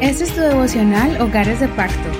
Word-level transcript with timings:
Este 0.00 0.24
es 0.24 0.34
tu 0.34 0.40
devocional 0.40 1.20
Hogares 1.20 1.60
de 1.60 1.68
Pacto. 1.68 2.10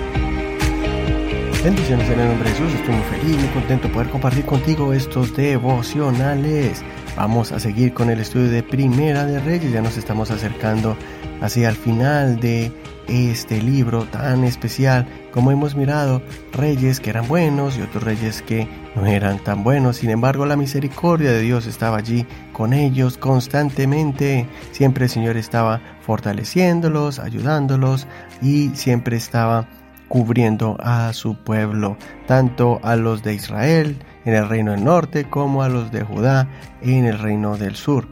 Bendiciones 1.64 2.08
en 2.08 2.20
el 2.20 2.28
nombre 2.28 2.48
de 2.48 2.54
Jesús, 2.54 2.72
estoy 2.72 2.94
muy 2.94 3.04
feliz, 3.04 3.36
muy 3.38 3.48
contento 3.48 3.88
de 3.88 3.94
poder 3.94 4.08
compartir 4.10 4.44
contigo 4.44 4.92
estos 4.92 5.36
devocionales. 5.36 6.82
Vamos 7.16 7.52
a 7.52 7.58
seguir 7.58 7.92
con 7.92 8.10
el 8.10 8.20
estudio 8.20 8.48
de 8.50 8.62
Primera 8.62 9.26
de 9.26 9.40
Reyes, 9.40 9.72
ya 9.72 9.82
nos 9.82 9.96
estamos 9.96 10.30
acercando 10.30 10.96
hacia 11.40 11.68
el 11.68 11.76
final 11.76 12.38
de 12.38 12.70
este 13.08 13.62
libro 13.62 14.04
tan 14.04 14.44
especial. 14.44 15.06
Como 15.32 15.50
hemos 15.50 15.74
mirado, 15.76 16.22
reyes 16.52 17.00
que 17.00 17.10
eran 17.10 17.28
buenos 17.28 17.76
y 17.76 17.82
otros 17.82 18.02
reyes 18.02 18.42
que 18.42 18.68
no 18.94 19.06
eran 19.06 19.38
tan 19.38 19.62
buenos. 19.62 19.96
Sin 19.96 20.10
embargo, 20.10 20.46
la 20.46 20.56
misericordia 20.56 21.30
de 21.32 21.40
Dios 21.40 21.66
estaba 21.66 21.98
allí 21.98 22.26
con 22.52 22.72
ellos 22.72 23.18
constantemente. 23.18 24.46
Siempre 24.72 25.04
el 25.04 25.10
Señor 25.10 25.36
estaba 25.36 25.80
fortaleciéndolos, 26.00 27.18
ayudándolos 27.18 28.06
y 28.42 28.70
siempre 28.70 29.16
estaba 29.16 29.66
cubriendo 30.08 30.76
a 30.80 31.12
su 31.12 31.36
pueblo, 31.36 31.96
tanto 32.26 32.80
a 32.82 32.96
los 32.96 33.22
de 33.22 33.34
Israel 33.34 33.96
en 34.24 34.34
el 34.34 34.48
reino 34.48 34.72
del 34.72 34.84
norte 34.84 35.28
como 35.28 35.62
a 35.62 35.68
los 35.68 35.90
de 35.90 36.02
Judá 36.02 36.48
en 36.80 37.06
el 37.06 37.18
reino 37.18 37.56
del 37.56 37.76
sur. 37.76 38.06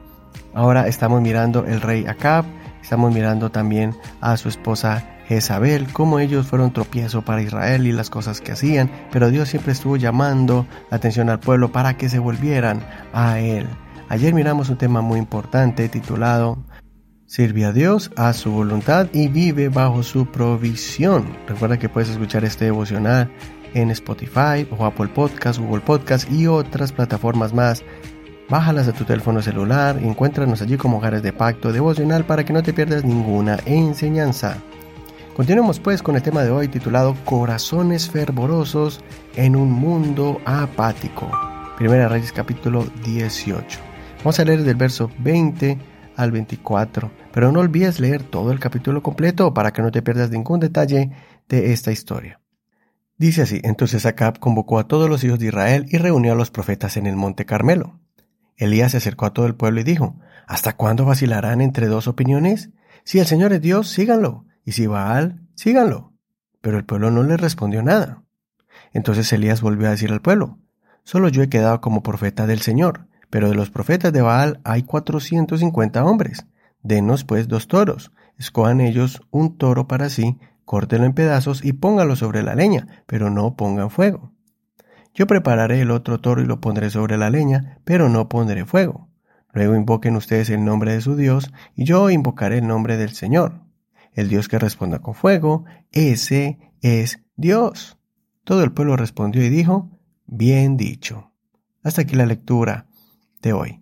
Ahora 0.54 0.86
estamos 0.86 1.20
mirando 1.20 1.64
el 1.66 1.80
rey 1.80 2.06
Acab, 2.06 2.44
Estamos 2.84 3.14
mirando 3.14 3.50
también 3.50 3.96
a 4.20 4.36
su 4.36 4.50
esposa 4.50 5.02
Jezabel, 5.26 5.90
cómo 5.94 6.18
ellos 6.18 6.46
fueron 6.46 6.70
tropiezo 6.70 7.22
para 7.22 7.40
Israel 7.40 7.86
y 7.86 7.92
las 7.92 8.10
cosas 8.10 8.42
que 8.42 8.52
hacían, 8.52 8.90
pero 9.10 9.30
Dios 9.30 9.48
siempre 9.48 9.72
estuvo 9.72 9.96
llamando 9.96 10.66
la 10.90 10.98
atención 10.98 11.30
al 11.30 11.40
pueblo 11.40 11.72
para 11.72 11.96
que 11.96 12.10
se 12.10 12.18
volvieran 12.18 12.84
a 13.14 13.40
Él. 13.40 13.66
Ayer 14.10 14.34
miramos 14.34 14.68
un 14.68 14.76
tema 14.76 15.00
muy 15.00 15.18
importante 15.18 15.88
titulado 15.88 16.62
Sirve 17.24 17.64
a 17.64 17.72
Dios 17.72 18.10
a 18.16 18.34
su 18.34 18.52
voluntad 18.52 19.08
y 19.14 19.28
vive 19.28 19.70
bajo 19.70 20.02
su 20.02 20.26
provisión. 20.26 21.24
Recuerda 21.48 21.78
que 21.78 21.88
puedes 21.88 22.10
escuchar 22.10 22.44
este 22.44 22.66
devocional 22.66 23.32
en 23.72 23.90
Spotify 23.92 24.68
o 24.70 24.84
Apple 24.84 25.08
Podcast, 25.08 25.58
Google 25.58 25.80
Podcast 25.80 26.30
y 26.30 26.48
otras 26.48 26.92
plataformas 26.92 27.54
más 27.54 27.82
Bájalas 28.48 28.88
a 28.88 28.92
tu 28.92 29.04
teléfono 29.04 29.40
celular 29.40 29.98
y 30.02 30.06
encuéntranos 30.06 30.60
allí 30.60 30.76
como 30.76 30.98
Hogares 30.98 31.22
de 31.22 31.32
Pacto 31.32 31.72
Devocional 31.72 32.26
para 32.26 32.44
que 32.44 32.52
no 32.52 32.62
te 32.62 32.74
pierdas 32.74 33.02
ninguna 33.02 33.58
enseñanza. 33.64 34.58
Continuemos 35.34 35.80
pues 35.80 36.02
con 36.02 36.14
el 36.14 36.22
tema 36.22 36.42
de 36.42 36.50
hoy 36.50 36.68
titulado 36.68 37.16
Corazones 37.24 38.10
fervorosos 38.10 39.00
en 39.34 39.56
un 39.56 39.72
mundo 39.72 40.42
apático. 40.44 41.30
Primera 41.78 42.06
Reyes 42.06 42.32
capítulo 42.32 42.86
18. 43.02 43.80
Vamos 44.18 44.38
a 44.38 44.44
leer 44.44 44.62
del 44.62 44.76
verso 44.76 45.10
20 45.20 45.78
al 46.14 46.30
24, 46.30 47.10
pero 47.32 47.50
no 47.50 47.60
olvides 47.60 47.98
leer 47.98 48.22
todo 48.22 48.52
el 48.52 48.60
capítulo 48.60 49.02
completo 49.02 49.54
para 49.54 49.72
que 49.72 49.80
no 49.80 49.90
te 49.90 50.02
pierdas 50.02 50.30
ningún 50.30 50.60
detalle 50.60 51.10
de 51.48 51.72
esta 51.72 51.92
historia. 51.92 52.40
Dice 53.16 53.42
así, 53.42 53.60
entonces 53.64 54.04
Acab 54.04 54.38
convocó 54.38 54.78
a 54.78 54.86
todos 54.86 55.08
los 55.08 55.24
hijos 55.24 55.38
de 55.38 55.46
Israel 55.46 55.86
y 55.88 55.96
reunió 55.96 56.32
a 56.32 56.36
los 56.36 56.50
profetas 56.50 56.98
en 56.98 57.06
el 57.06 57.16
monte 57.16 57.46
Carmelo. 57.46 58.03
Elías 58.56 58.92
se 58.92 58.98
acercó 58.98 59.26
a 59.26 59.32
todo 59.32 59.46
el 59.46 59.54
pueblo 59.54 59.80
y 59.80 59.84
dijo, 59.84 60.18
¿Hasta 60.46 60.76
cuándo 60.76 61.04
vacilarán 61.04 61.60
entre 61.60 61.86
dos 61.86 62.06
opiniones? 62.08 62.70
Si 63.04 63.18
el 63.18 63.26
Señor 63.26 63.52
es 63.52 63.60
Dios, 63.60 63.88
síganlo, 63.88 64.46
y 64.64 64.72
si 64.72 64.86
Baal, 64.86 65.42
síganlo. 65.54 66.12
Pero 66.60 66.78
el 66.78 66.84
pueblo 66.84 67.10
no 67.10 67.22
le 67.22 67.36
respondió 67.36 67.82
nada. 67.82 68.22
Entonces 68.92 69.32
Elías 69.32 69.60
volvió 69.60 69.88
a 69.88 69.92
decir 69.92 70.12
al 70.12 70.22
pueblo, 70.22 70.58
Solo 71.02 71.28
yo 71.28 71.42
he 71.42 71.50
quedado 71.50 71.82
como 71.82 72.02
profeta 72.02 72.46
del 72.46 72.60
Señor, 72.60 73.08
pero 73.28 73.50
de 73.50 73.54
los 73.54 73.70
profetas 73.70 74.12
de 74.12 74.22
Baal 74.22 74.60
hay 74.64 74.84
cuatrocientos 74.84 75.60
cincuenta 75.60 76.04
hombres. 76.04 76.46
Denos 76.82 77.24
pues 77.24 77.48
dos 77.48 77.68
toros, 77.68 78.10
escojan 78.38 78.80
ellos 78.80 79.20
un 79.30 79.58
toro 79.58 79.86
para 79.86 80.08
sí, 80.08 80.38
córtelo 80.64 81.04
en 81.04 81.12
pedazos 81.12 81.64
y 81.64 81.74
póngalo 81.74 82.16
sobre 82.16 82.42
la 82.42 82.54
leña, 82.54 83.04
pero 83.06 83.28
no 83.28 83.54
pongan 83.54 83.90
fuego. 83.90 84.33
Yo 85.14 85.28
prepararé 85.28 85.80
el 85.80 85.92
otro 85.92 86.20
toro 86.20 86.42
y 86.42 86.46
lo 86.46 86.60
pondré 86.60 86.90
sobre 86.90 87.16
la 87.16 87.30
leña, 87.30 87.78
pero 87.84 88.08
no 88.08 88.28
pondré 88.28 88.66
fuego. 88.66 89.08
Luego 89.52 89.76
invoquen 89.76 90.16
ustedes 90.16 90.50
el 90.50 90.64
nombre 90.64 90.92
de 90.92 91.00
su 91.00 91.14
Dios, 91.14 91.52
y 91.76 91.84
yo 91.84 92.10
invocaré 92.10 92.58
el 92.58 92.66
nombre 92.66 92.96
del 92.96 93.10
Señor. 93.10 93.60
El 94.12 94.28
Dios 94.28 94.48
que 94.48 94.58
responda 94.58 94.98
con 94.98 95.14
fuego, 95.14 95.64
ese 95.92 96.58
es 96.82 97.20
Dios. 97.36 97.96
Todo 98.42 98.64
el 98.64 98.72
pueblo 98.72 98.96
respondió 98.96 99.44
y 99.44 99.48
dijo, 99.48 99.90
bien 100.26 100.76
dicho. 100.76 101.30
Hasta 101.84 102.02
aquí 102.02 102.16
la 102.16 102.26
lectura 102.26 102.86
de 103.40 103.52
hoy. 103.52 103.80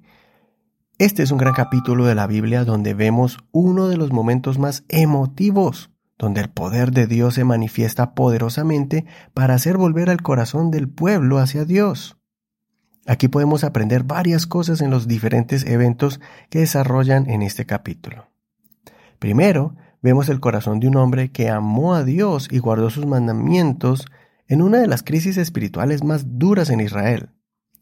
Este 0.99 1.23
es 1.23 1.31
un 1.31 1.39
gran 1.39 1.55
capítulo 1.55 2.05
de 2.05 2.15
la 2.15 2.27
Biblia 2.27 2.65
donde 2.65 2.93
vemos 2.93 3.39
uno 3.53 3.89
de 3.89 3.97
los 3.97 4.13
momentos 4.13 4.59
más 4.59 4.85
emotivos 4.89 5.92
donde 6.23 6.41
el 6.41 6.51
poder 6.51 6.93
de 6.93 7.09
Dios 7.09 7.35
se 7.35 7.43
manifiesta 7.43 8.15
poderosamente 8.15 9.07
para 9.35 9.55
hacer 9.55 9.77
volver 9.77 10.09
al 10.09 10.23
corazón 10.23 10.71
del 10.71 10.89
pueblo 10.89 11.39
hacia 11.39 11.65
Dios. 11.65 12.17
Aquí 13.09 13.27
podemos 13.27 13.65
aprender 13.65 14.05
varias 14.05 14.47
cosas 14.47 14.83
en 14.83 14.91
los 14.93 15.09
diferentes 15.09 15.67
eventos 15.67 16.21
que 16.49 16.61
desarrollan 16.61 17.29
en 17.29 17.43
este 17.43 17.67
capítulo. 17.67 18.29
Primero, 19.19 19.75
vemos 20.01 20.29
el 20.29 20.39
corazón 20.39 20.79
de 20.79 20.87
un 20.87 20.97
hombre 20.97 21.33
que 21.33 21.51
amó 21.51 21.93
a 21.97 22.05
Dios 22.05 22.47
y 22.53 22.61
guardó 22.61 22.89
sus 22.91 23.05
mandamientos 23.05 24.07
en 24.47 24.63
una 24.63 24.79
de 24.79 24.87
las 24.87 25.03
crisis 25.03 25.37
espirituales 25.37 26.05
más 26.05 26.39
duras 26.39 26.71
en 26.71 26.79
Israel. 26.79 27.31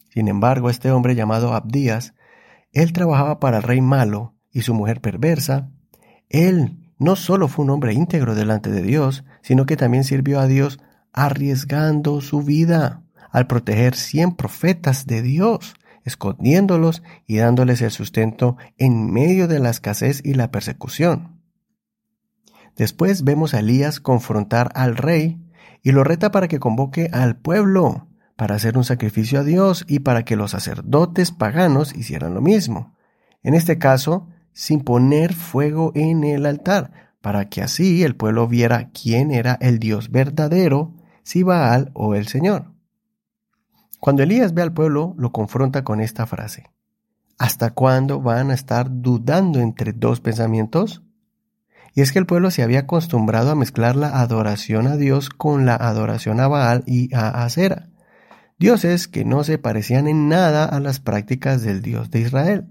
Sin 0.08 0.28
embargo, 0.28 0.70
este 0.70 0.90
hombre 0.90 1.14
llamado 1.14 1.52
Abdías, 1.52 2.14
él 2.72 2.94
trabajaba 2.94 3.38
para 3.38 3.58
el 3.58 3.64
rey 3.64 3.82
malo 3.82 4.34
y 4.50 4.62
su 4.62 4.72
mujer 4.72 5.02
perversa, 5.02 5.68
él 6.30 6.79
no 7.00 7.16
solo 7.16 7.48
fue 7.48 7.64
un 7.64 7.70
hombre 7.70 7.94
íntegro 7.94 8.34
delante 8.34 8.70
de 8.70 8.82
Dios, 8.82 9.24
sino 9.42 9.66
que 9.66 9.76
también 9.76 10.04
sirvió 10.04 10.38
a 10.38 10.46
Dios 10.46 10.78
arriesgando 11.12 12.20
su 12.20 12.42
vida 12.42 13.02
al 13.32 13.46
proteger 13.46 13.96
cien 13.96 14.36
profetas 14.36 15.06
de 15.06 15.22
Dios, 15.22 15.74
escondiéndolos 16.04 17.02
y 17.26 17.38
dándoles 17.38 17.80
el 17.80 17.90
sustento 17.90 18.56
en 18.76 19.10
medio 19.10 19.48
de 19.48 19.60
la 19.60 19.70
escasez 19.70 20.20
y 20.24 20.34
la 20.34 20.50
persecución. 20.50 21.40
Después 22.76 23.24
vemos 23.24 23.54
a 23.54 23.60
Elías 23.60 23.98
confrontar 23.98 24.70
al 24.74 24.96
rey 24.96 25.42
y 25.82 25.92
lo 25.92 26.04
reta 26.04 26.30
para 26.30 26.48
que 26.48 26.60
convoque 26.60 27.08
al 27.12 27.36
pueblo 27.36 28.08
para 28.36 28.54
hacer 28.54 28.76
un 28.76 28.84
sacrificio 28.84 29.40
a 29.40 29.44
Dios 29.44 29.84
y 29.88 30.00
para 30.00 30.24
que 30.24 30.36
los 30.36 30.52
sacerdotes 30.52 31.30
paganos 31.30 31.94
hicieran 31.94 32.34
lo 32.34 32.42
mismo. 32.42 32.94
En 33.42 33.54
este 33.54 33.78
caso, 33.78 34.28
sin 34.52 34.80
poner 34.80 35.32
fuego 35.32 35.92
en 35.94 36.24
el 36.24 36.46
altar, 36.46 37.14
para 37.20 37.48
que 37.48 37.62
así 37.62 38.02
el 38.02 38.16
pueblo 38.16 38.48
viera 38.48 38.90
quién 38.90 39.30
era 39.30 39.58
el 39.60 39.78
Dios 39.78 40.10
verdadero, 40.10 40.94
si 41.22 41.42
Baal 41.42 41.90
o 41.94 42.14
el 42.14 42.26
Señor. 42.26 42.72
Cuando 44.00 44.22
Elías 44.22 44.54
ve 44.54 44.62
al 44.62 44.72
pueblo, 44.72 45.14
lo 45.18 45.30
confronta 45.30 45.84
con 45.84 46.00
esta 46.00 46.26
frase. 46.26 46.70
¿Hasta 47.38 47.70
cuándo 47.70 48.20
van 48.20 48.50
a 48.50 48.54
estar 48.54 48.88
dudando 48.90 49.60
entre 49.60 49.92
dos 49.92 50.20
pensamientos? 50.20 51.02
Y 51.94 52.00
es 52.00 52.12
que 52.12 52.18
el 52.18 52.26
pueblo 52.26 52.50
se 52.50 52.62
había 52.62 52.80
acostumbrado 52.80 53.50
a 53.50 53.54
mezclar 53.54 53.96
la 53.96 54.20
adoración 54.20 54.86
a 54.86 54.96
Dios 54.96 55.28
con 55.28 55.66
la 55.66 55.74
adoración 55.74 56.40
a 56.40 56.48
Baal 56.48 56.82
y 56.86 57.14
a 57.14 57.44
Acera, 57.44 57.88
dioses 58.58 59.08
que 59.08 59.24
no 59.24 59.44
se 59.44 59.58
parecían 59.58 60.06
en 60.06 60.28
nada 60.28 60.64
a 60.64 60.80
las 60.80 61.00
prácticas 61.00 61.62
del 61.62 61.82
Dios 61.82 62.10
de 62.10 62.20
Israel. 62.20 62.68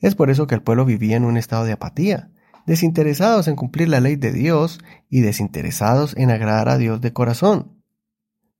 Es 0.00 0.14
por 0.14 0.30
eso 0.30 0.46
que 0.46 0.54
el 0.54 0.62
pueblo 0.62 0.84
vivía 0.84 1.16
en 1.16 1.24
un 1.24 1.36
estado 1.36 1.64
de 1.64 1.72
apatía, 1.72 2.30
desinteresados 2.66 3.48
en 3.48 3.56
cumplir 3.56 3.88
la 3.88 4.00
ley 4.00 4.16
de 4.16 4.32
Dios 4.32 4.78
y 5.08 5.20
desinteresados 5.20 6.16
en 6.16 6.30
agradar 6.30 6.68
a 6.68 6.78
Dios 6.78 7.00
de 7.00 7.12
corazón. 7.12 7.82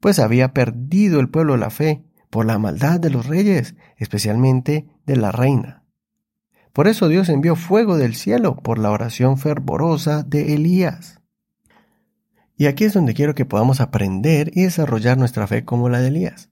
Pues 0.00 0.18
había 0.18 0.52
perdido 0.52 1.20
el 1.20 1.28
pueblo 1.28 1.56
la 1.56 1.70
fe 1.70 2.04
por 2.30 2.46
la 2.46 2.58
maldad 2.58 3.00
de 3.00 3.10
los 3.10 3.26
reyes, 3.26 3.74
especialmente 3.96 4.86
de 5.06 5.16
la 5.16 5.32
reina. 5.32 5.84
Por 6.72 6.86
eso 6.86 7.08
Dios 7.08 7.28
envió 7.28 7.56
fuego 7.56 7.96
del 7.96 8.14
cielo 8.14 8.56
por 8.56 8.78
la 8.78 8.90
oración 8.90 9.38
fervorosa 9.38 10.22
de 10.22 10.54
Elías. 10.54 11.20
Y 12.56 12.66
aquí 12.66 12.84
es 12.84 12.94
donde 12.94 13.14
quiero 13.14 13.34
que 13.34 13.44
podamos 13.44 13.80
aprender 13.80 14.50
y 14.54 14.62
desarrollar 14.62 15.16
nuestra 15.16 15.46
fe 15.46 15.64
como 15.64 15.88
la 15.88 16.00
de 16.00 16.08
Elías. 16.08 16.50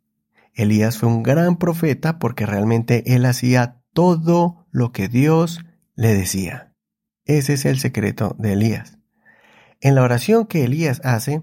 Elías 0.54 0.98
fue 0.98 1.08
un 1.08 1.22
gran 1.22 1.58
profeta 1.58 2.18
porque 2.18 2.46
realmente 2.46 3.14
él 3.14 3.26
hacía 3.26 3.82
todo 3.96 4.66
lo 4.72 4.92
que 4.92 5.08
Dios 5.08 5.64
le 5.94 6.14
decía. 6.14 6.74
Ese 7.24 7.54
es 7.54 7.64
el 7.64 7.78
secreto 7.78 8.36
de 8.38 8.52
Elías. 8.52 8.98
En 9.80 9.94
la 9.94 10.02
oración 10.02 10.44
que 10.44 10.64
Elías 10.64 11.00
hace, 11.02 11.40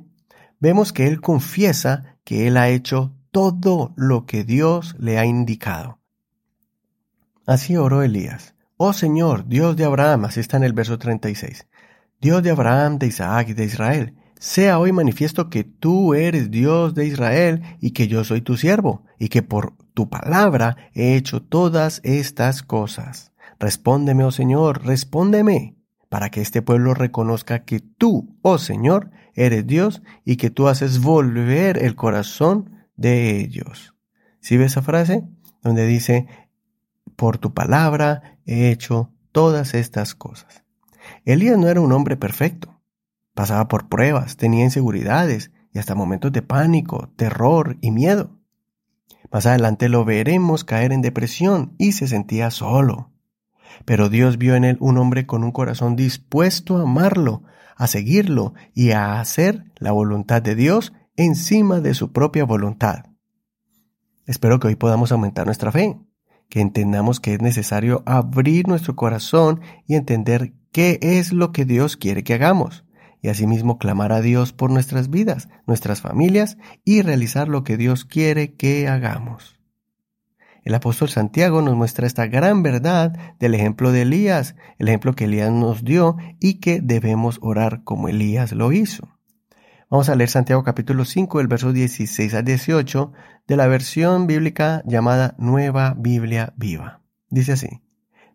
vemos 0.59 0.93
que 0.93 1.07
él 1.07 1.19
confiesa 1.19 2.19
que 2.23 2.45
él 2.45 2.57
ha 2.57 2.69
hecho 2.69 3.17
todo 3.31 3.95
lo 3.97 4.27
que 4.27 4.43
Dios 4.43 4.95
le 4.99 5.17
ha 5.17 5.25
indicado. 5.25 5.99
Así 7.47 7.75
oró 7.75 8.03
Elías. 8.03 8.53
Oh 8.77 8.93
Señor, 8.93 9.47
Dios 9.47 9.75
de 9.75 9.85
Abraham, 9.85 10.25
así 10.25 10.39
está 10.39 10.57
en 10.57 10.63
el 10.63 10.73
verso 10.73 10.99
36. 10.99 11.67
Dios 12.21 12.43
de 12.43 12.51
Abraham, 12.51 12.99
de 12.99 13.07
Isaac 13.07 13.49
y 13.49 13.53
de 13.53 13.65
Israel, 13.65 14.15
sea 14.37 14.77
hoy 14.77 14.91
manifiesto 14.91 15.49
que 15.49 15.63
tú 15.63 16.13
eres 16.13 16.51
Dios 16.51 16.93
de 16.93 17.07
Israel 17.07 17.63
y 17.81 17.91
que 17.91 18.07
yo 18.07 18.23
soy 18.23 18.41
tu 18.41 18.57
siervo, 18.57 19.05
y 19.17 19.29
que 19.29 19.41
por 19.41 19.73
tu 19.93 20.09
palabra 20.09 20.77
he 20.93 21.15
hecho 21.15 21.41
todas 21.41 22.01
estas 22.03 22.63
cosas. 22.63 23.31
Respóndeme, 23.59 24.23
oh 24.23 24.31
Señor, 24.31 24.85
respóndeme, 24.85 25.75
para 26.09 26.29
que 26.29 26.41
este 26.41 26.61
pueblo 26.61 26.93
reconozca 26.93 27.63
que 27.63 27.79
tú, 27.79 28.37
oh 28.41 28.57
Señor, 28.57 29.11
eres 29.35 29.65
Dios 29.65 30.01
y 30.25 30.37
que 30.37 30.49
tú 30.49 30.67
haces 30.67 31.01
volver 31.01 31.81
el 31.81 31.95
corazón 31.95 32.87
de 32.95 33.39
ellos. 33.39 33.95
¿Sí 34.39 34.57
ves 34.57 34.73
esa 34.73 34.81
frase? 34.81 35.23
Donde 35.61 35.87
dice, 35.87 36.27
por 37.15 37.37
tu 37.37 37.53
palabra 37.53 38.37
he 38.45 38.69
hecho 38.69 39.11
todas 39.31 39.73
estas 39.73 40.15
cosas. 40.15 40.63
Elías 41.25 41.57
no 41.57 41.67
era 41.67 41.81
un 41.81 41.91
hombre 41.91 42.17
perfecto. 42.17 42.81
Pasaba 43.33 43.67
por 43.67 43.89
pruebas, 43.89 44.37
tenía 44.37 44.63
inseguridades 44.63 45.51
y 45.71 45.79
hasta 45.79 45.95
momentos 45.95 46.31
de 46.31 46.41
pánico, 46.41 47.09
terror 47.15 47.77
y 47.81 47.91
miedo. 47.91 48.39
Más 49.33 49.47
adelante 49.47 49.89
lo 49.89 50.05
veremos 50.05 50.63
caer 50.63 50.93
en 50.93 51.01
depresión 51.01 51.73
y 51.79 51.93
se 51.93 52.07
sentía 52.07 52.51
solo. 52.51 53.11
Pero 53.83 54.07
Dios 54.07 54.37
vio 54.37 54.55
en 54.55 54.63
él 54.63 54.77
un 54.79 54.99
hombre 54.99 55.25
con 55.25 55.43
un 55.43 55.51
corazón 55.51 55.95
dispuesto 55.95 56.77
a 56.77 56.83
amarlo, 56.83 57.41
a 57.75 57.87
seguirlo 57.87 58.53
y 58.75 58.91
a 58.91 59.19
hacer 59.19 59.71
la 59.77 59.91
voluntad 59.91 60.43
de 60.43 60.53
Dios 60.53 60.93
encima 61.15 61.81
de 61.81 61.95
su 61.95 62.11
propia 62.11 62.45
voluntad. 62.45 63.05
Espero 64.27 64.59
que 64.59 64.67
hoy 64.67 64.75
podamos 64.75 65.11
aumentar 65.11 65.47
nuestra 65.47 65.71
fe, 65.71 65.97
que 66.47 66.61
entendamos 66.61 67.19
que 67.19 67.33
es 67.33 67.41
necesario 67.41 68.03
abrir 68.05 68.67
nuestro 68.67 68.95
corazón 68.95 69.61
y 69.87 69.95
entender 69.95 70.53
qué 70.71 70.99
es 71.01 71.33
lo 71.33 71.51
que 71.51 71.65
Dios 71.65 71.97
quiere 71.97 72.23
que 72.23 72.35
hagamos, 72.35 72.82
y 73.23 73.29
asimismo 73.29 73.79
clamar 73.79 74.11
a 74.11 74.21
Dios 74.21 74.51
por 74.51 74.69
nuestras 74.69 75.09
vidas, 75.09 75.47
nuestras 75.65 76.01
familias 76.01 76.57
y 76.83 77.01
realizar 77.01 77.47
lo 77.47 77.63
que 77.63 77.77
Dios 77.77 78.03
quiere 78.05 78.53
que 78.53 78.87
hagamos. 78.87 79.57
El 80.63 80.75
apóstol 80.75 81.09
Santiago 81.09 81.61
nos 81.61 81.75
muestra 81.75 82.05
esta 82.05 82.27
gran 82.27 82.63
verdad 82.63 83.13
del 83.39 83.55
ejemplo 83.55 83.91
de 83.91 84.03
Elías, 84.03 84.55
el 84.77 84.89
ejemplo 84.89 85.13
que 85.13 85.25
Elías 85.25 85.51
nos 85.51 85.83
dio 85.85 86.17
y 86.39 86.55
que 86.55 86.81
debemos 86.81 87.39
orar 87.41 87.83
como 87.83 88.09
Elías 88.09 88.51
lo 88.51 88.73
hizo. 88.73 89.17
Vamos 89.89 90.09
a 90.09 90.15
leer 90.15 90.29
Santiago 90.29 90.63
capítulo 90.63 91.05
5, 91.05 91.39
el 91.39 91.47
verso 91.47 91.71
16 91.71 92.33
al 92.33 92.43
18 92.43 93.13
de 93.47 93.57
la 93.57 93.67
versión 93.67 94.27
bíblica 94.27 94.83
llamada 94.85 95.35
Nueva 95.37 95.95
Biblia 95.97 96.53
Viva. 96.57 97.01
Dice 97.29 97.53
así, 97.53 97.82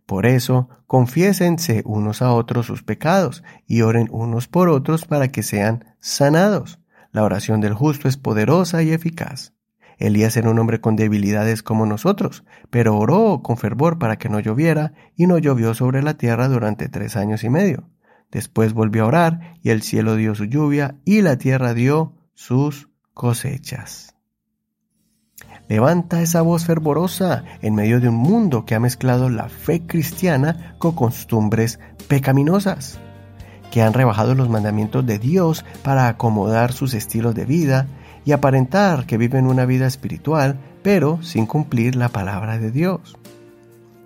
Por 0.08 0.24
eso, 0.24 0.70
confiésense 0.86 1.82
unos 1.84 2.22
a 2.22 2.32
otros 2.32 2.64
sus 2.64 2.82
pecados 2.82 3.44
y 3.66 3.82
oren 3.82 4.08
unos 4.10 4.48
por 4.48 4.70
otros 4.70 5.04
para 5.04 5.28
que 5.28 5.42
sean 5.42 5.84
sanados. 6.00 6.80
La 7.12 7.24
oración 7.24 7.60
del 7.60 7.74
justo 7.74 8.08
es 8.08 8.16
poderosa 8.16 8.82
y 8.82 8.90
eficaz. 8.92 9.52
Elías 9.98 10.34
era 10.38 10.48
un 10.48 10.58
hombre 10.58 10.80
con 10.80 10.96
debilidades 10.96 11.62
como 11.62 11.84
nosotros, 11.84 12.42
pero 12.70 12.96
oró 12.96 13.42
con 13.42 13.58
fervor 13.58 13.98
para 13.98 14.16
que 14.16 14.30
no 14.30 14.40
lloviera, 14.40 14.94
y 15.14 15.26
no 15.26 15.36
llovió 15.36 15.74
sobre 15.74 16.02
la 16.02 16.14
tierra 16.14 16.48
durante 16.48 16.88
tres 16.88 17.14
años 17.14 17.44
y 17.44 17.50
medio. 17.50 17.90
Después 18.30 18.72
volvió 18.72 19.04
a 19.04 19.08
orar, 19.08 19.56
y 19.60 19.68
el 19.68 19.82
cielo 19.82 20.16
dio 20.16 20.34
su 20.34 20.46
lluvia, 20.46 20.96
y 21.04 21.20
la 21.20 21.36
tierra 21.36 21.74
dio 21.74 22.14
sus 22.32 22.88
cosechas. 23.12 24.17
Levanta 25.68 26.22
esa 26.22 26.40
voz 26.40 26.64
fervorosa 26.64 27.44
en 27.60 27.74
medio 27.74 28.00
de 28.00 28.08
un 28.08 28.14
mundo 28.14 28.64
que 28.64 28.74
ha 28.74 28.80
mezclado 28.80 29.28
la 29.28 29.50
fe 29.50 29.82
cristiana 29.86 30.74
con 30.78 30.92
costumbres 30.92 31.78
pecaminosas, 32.08 32.98
que 33.70 33.82
han 33.82 33.92
rebajado 33.92 34.34
los 34.34 34.48
mandamientos 34.48 35.04
de 35.04 35.18
Dios 35.18 35.66
para 35.82 36.08
acomodar 36.08 36.72
sus 36.72 36.94
estilos 36.94 37.34
de 37.34 37.44
vida, 37.44 37.86
y 38.24 38.32
aparentar 38.32 39.06
que 39.06 39.16
viven 39.16 39.46
una 39.46 39.64
vida 39.64 39.86
espiritual, 39.86 40.58
pero 40.82 41.22
sin 41.22 41.46
cumplir 41.46 41.96
la 41.96 42.10
palabra 42.10 42.58
de 42.58 42.70
Dios. 42.70 43.16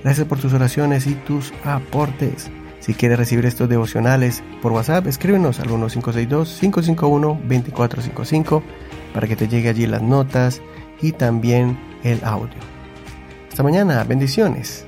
Gracias 0.04 0.28
por 0.28 0.40
tus 0.40 0.54
oraciones 0.54 1.06
y 1.06 1.14
tus 1.14 1.54
aportes. 1.64 2.50
Si 2.80 2.96
quieres 2.96 3.20
recibir 3.20 3.46
estos 3.46 3.70
devocionales 3.70 4.42
por 4.64 4.72
WhatsApp, 4.72 5.06
escríbenos 5.06 5.60
al 5.60 5.70
1562-551-2455 5.70 8.64
para 9.14 9.28
que 9.28 9.36
te 9.36 9.48
llegue 9.48 9.70
allí 9.70 9.86
las 9.86 10.02
notas 10.02 10.64
y 11.04 11.12
también 11.12 11.78
el 12.04 12.20
audio. 12.24 12.58
Hasta 13.50 13.62
mañana, 13.62 14.04
bendiciones. 14.06 14.88